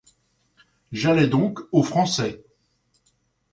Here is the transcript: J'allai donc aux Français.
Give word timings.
J'allai 0.91 1.27
donc 1.27 1.59
aux 1.71 1.83
Français. 1.83 2.43